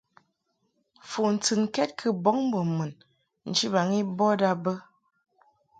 [1.09, 2.91] Fu ntɨnkɛd kɨ bɔŋ mbo mun
[3.49, 4.73] nchibaŋ i bɔd a bə.